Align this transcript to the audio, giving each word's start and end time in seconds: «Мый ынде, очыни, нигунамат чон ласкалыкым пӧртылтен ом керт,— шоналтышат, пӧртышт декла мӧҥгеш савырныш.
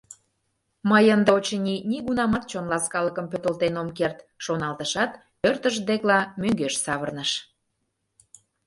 «Мый 0.89 1.05
ынде, 1.15 1.31
очыни, 1.37 1.75
нигунамат 1.89 2.43
чон 2.49 2.65
ласкалыкым 2.71 3.25
пӧртылтен 3.31 3.75
ом 3.81 3.89
керт,— 3.97 4.17
шоналтышат, 4.43 5.11
пӧртышт 5.41 5.81
декла 5.87 6.19
мӧҥгеш 6.41 6.73
савырныш. 6.85 7.31